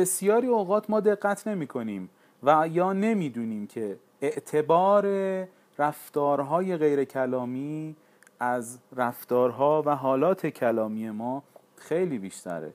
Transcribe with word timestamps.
بسیاری 0.00 0.46
اوقات 0.46 0.90
ما 0.90 1.00
دقت 1.00 1.48
نمی 1.48 1.66
کنیم 1.66 2.10
و 2.42 2.68
یا 2.72 2.92
نمی‌دونیم 2.92 3.66
که 3.66 3.96
اعتبار 4.20 5.06
رفتارهای 5.78 6.76
غیر 6.76 7.04
کلامی 7.04 7.96
از 8.40 8.78
رفتارها 8.96 9.82
و 9.86 9.96
حالات 9.96 10.46
کلامی 10.46 11.10
ما 11.10 11.42
خیلی 11.76 12.18
بیشتره. 12.18 12.72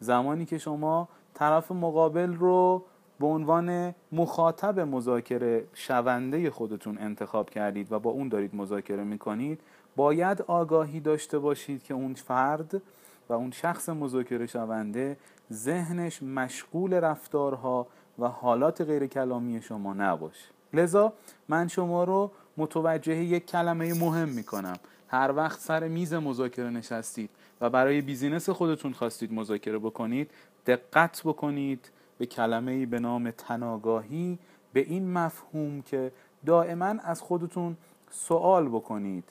زمانی 0.00 0.46
که 0.46 0.58
شما 0.58 1.08
طرف 1.34 1.72
مقابل 1.72 2.34
رو 2.34 2.84
به 3.20 3.26
عنوان 3.26 3.94
مخاطب 4.12 4.80
مذاکره 4.80 5.64
شونده 5.74 6.50
خودتون 6.50 6.98
انتخاب 6.98 7.50
کردید 7.50 7.92
و 7.92 7.98
با 7.98 8.10
اون 8.10 8.28
دارید 8.28 8.54
مذاکره 8.54 9.04
می‌کنید 9.04 9.60
باید 9.96 10.42
آگاهی 10.42 11.00
داشته 11.00 11.38
باشید 11.38 11.82
که 11.82 11.94
اون 11.94 12.14
فرد 12.14 12.82
و 13.28 13.32
اون 13.32 13.50
شخص 13.50 13.88
مذاکره 13.88 14.46
شونده 14.46 15.16
ذهنش 15.52 16.22
مشغول 16.22 16.94
رفتارها 16.94 17.86
و 18.18 18.28
حالات 18.28 18.80
غیر 18.80 19.06
کلامی 19.06 19.62
شما 19.62 19.94
نباشه. 19.94 20.44
لذا 20.72 21.12
من 21.48 21.68
شما 21.68 22.04
رو 22.04 22.30
متوجه 22.56 23.16
یک 23.16 23.46
کلمه 23.46 23.94
مهم 23.94 24.28
می‌کنم. 24.28 24.76
هر 25.08 25.32
وقت 25.36 25.60
سر 25.60 25.88
میز 25.88 26.14
مذاکره 26.14 26.70
نشستید 26.70 27.30
و 27.60 27.70
برای 27.70 28.00
بیزینس 28.00 28.50
خودتون 28.50 28.92
خواستید 28.92 29.32
مذاکره 29.32 29.78
بکنید 29.78 30.30
دقت 30.66 31.22
بکنید 31.24 31.90
به 32.18 32.26
کلمه 32.26 32.86
به 32.86 32.98
نام 32.98 33.30
تناگاهی 33.30 34.38
به 34.72 34.80
این 34.80 35.12
مفهوم 35.12 35.82
که 35.82 36.12
دائما 36.46 36.86
از 36.86 37.20
خودتون 37.20 37.76
سوال 38.10 38.68
بکنید 38.68 39.24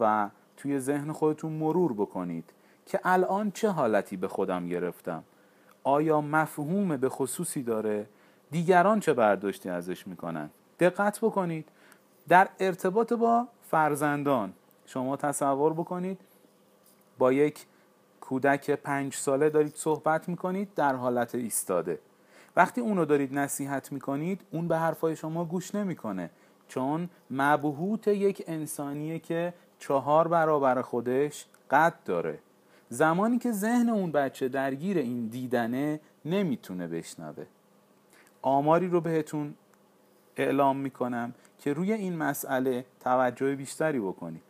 و 0.00 0.30
توی 0.56 0.78
ذهن 0.78 1.12
خودتون 1.12 1.52
مرور 1.52 1.92
بکنید. 1.92 2.44
که 2.86 3.00
الان 3.04 3.50
چه 3.50 3.68
حالتی 3.68 4.16
به 4.16 4.28
خودم 4.28 4.68
گرفتم؟ 4.68 5.24
آیا 5.84 6.20
مفهوم 6.20 6.96
به 6.96 7.08
خصوصی 7.08 7.62
داره؟ 7.62 8.06
دیگران 8.50 9.00
چه 9.00 9.12
برداشتی 9.12 9.68
ازش 9.68 10.06
می‌کنن؟ 10.06 10.50
دقت 10.80 11.18
بکنید. 11.20 11.68
در 12.28 12.48
ارتباط 12.60 13.12
با 13.12 13.48
فرزندان 13.70 14.52
شما 14.86 15.16
تصور 15.16 15.72
بکنید 15.72 16.20
با 17.18 17.32
یک 17.32 17.66
کودک 18.20 18.70
پنج 18.70 19.14
ساله 19.14 19.50
دارید 19.50 19.76
صحبت 19.76 20.28
می‌کنید 20.28 20.74
در 20.74 20.94
حالت 20.94 21.34
ایستاده. 21.34 21.98
وقتی 22.56 22.80
اونو 22.80 23.04
دارید 23.04 23.38
نصیحت 23.38 23.92
می‌کنید 23.92 24.40
اون 24.50 24.68
به 24.68 24.78
حرفای 24.78 25.16
شما 25.16 25.44
گوش 25.44 25.74
نمی‌کنه 25.74 26.30
چون 26.68 27.10
مبهوت 27.30 28.08
یک 28.08 28.44
انسانیه 28.46 29.18
که 29.18 29.54
چهار 29.78 30.28
برابر 30.28 30.82
خودش 30.82 31.46
قد 31.70 31.94
داره. 32.04 32.38
زمانی 32.92 33.38
که 33.38 33.52
ذهن 33.52 33.88
اون 33.88 34.12
بچه 34.12 34.48
درگیر 34.48 34.98
این 34.98 35.26
دیدنه 35.26 36.00
نمی‌تونه 36.24 36.88
بشنوه. 36.88 37.46
آماری 38.42 38.88
رو 38.88 39.00
بهتون 39.00 39.54
اعلام 40.36 40.76
می‌کنم 40.76 41.34
که 41.58 41.72
روی 41.72 41.92
این 41.92 42.16
مسئله 42.16 42.84
توجه 43.00 43.56
بیشتری 43.56 44.00
بکنید. 44.00 44.42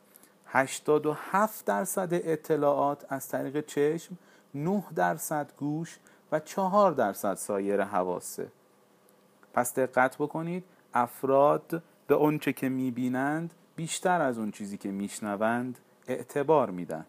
87 0.47 1.65
درصد 1.65 2.09
اطلاعات 2.13 3.07
از 3.09 3.29
طریق 3.29 3.67
چشم 3.67 4.19
9 4.55 4.85
درصد 4.95 5.53
گوش 5.57 5.99
و 6.33 6.41
4 6.41 6.93
درصد 6.93 7.35
سایر 7.35 7.83
حواسه. 7.83 8.49
پس 9.55 9.75
دقت 9.75 10.17
بکنید 10.17 10.65
افراد 10.95 11.83
به 12.07 12.15
اونچه 12.15 12.53
که 12.53 12.69
می‌بینند 12.69 13.55
بیشتر 13.77 14.21
از 14.21 14.39
اون 14.39 14.51
چیزی 14.51 14.79
که 14.79 14.91
میشنوند 14.91 15.79
اعتبار 16.07 16.71
میدن. 16.71 17.07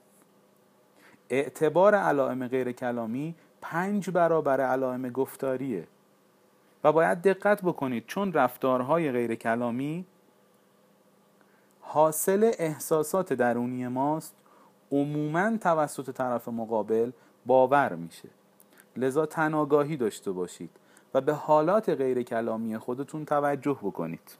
اعتبار 1.33 1.95
علائم 1.95 2.47
غیر 2.47 2.71
کلامی 2.71 3.35
پنج 3.61 4.09
برابر 4.09 4.61
علائم 4.61 5.09
گفتاریه. 5.09 5.87
و 6.83 6.91
باید 6.91 7.21
دقت 7.21 7.61
بکنید 7.61 8.03
چون 8.07 8.33
رفتارهای 8.33 9.11
غیر 9.11 9.35
کلامی 9.35 10.05
حاصل 11.81 12.51
احساسات 12.57 13.33
درونی 13.33 13.87
ماست 13.87 14.35
عموما 14.91 15.57
توسط 15.57 16.11
طرف 16.11 16.47
مقابل 16.47 17.11
باور 17.45 17.95
میشه. 17.95 18.29
لذا 18.97 19.25
تناگاهی 19.25 19.97
داشته 19.97 20.31
باشید 20.31 20.69
و 21.13 21.21
به 21.21 21.33
حالات 21.33 21.89
غیر 21.89 22.23
کلامی 22.23 22.77
خودتون 22.77 23.25
توجه 23.25 23.77
بکنید. 23.81 24.37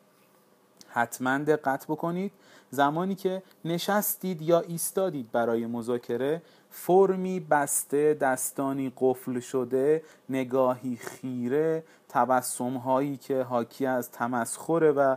حتما 0.94 1.38
دقت 1.38 1.86
بکنید. 1.86 2.32
زمانی 2.70 3.16
که 3.16 3.44
نشستید 3.66 4.42
یا 4.42 4.60
ایستادید 4.60 5.32
برای 5.32 5.66
مذاکره 5.66 6.42
فرمی 6.70 7.40
بسته 7.40 8.14
دستانی 8.14 8.94
قفل 8.98 9.40
شده 9.40 10.04
نگاهی 10.30 10.96
خیره 10.96 11.84
تبسم 12.10 12.78
هایی 12.78 13.18
که 13.18 13.42
حاکی 13.42 13.86
از 13.86 14.12
تمسخره 14.12 14.92
و 14.92 15.16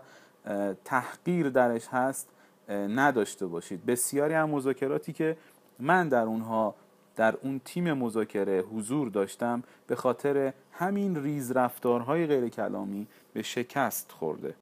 تحقیر 0.85 1.51
درش 1.51 1.89
هست 1.89 2.29
نداشته 2.69 3.47
باشید. 3.47 3.87
بسیاری 3.87 4.35
از 4.35 4.49
مذاکراتی 4.49 5.13
که 5.13 5.37
من 5.79 6.09
در 6.09 6.23
اونها 6.23 6.75
در 7.17 7.35
اون 7.43 7.61
تیم 7.65 7.93
مذاکره 7.93 8.61
حضور 8.61 9.09
داشتم 9.09 9.63
به 9.87 9.97
خاطر 9.97 10.53
همین 10.73 11.23
ریز 11.23 11.53
رفتارهای 11.53 12.27
غیر 12.27 12.49
کلامی 12.49 13.07
به 13.33 13.43
شکست 13.43 14.13
خورده. 14.13 14.55